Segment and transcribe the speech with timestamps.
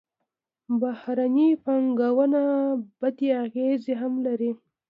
[0.81, 2.41] بهرنۍ پانګونه
[2.99, 4.51] بدې اغېزې هم لري.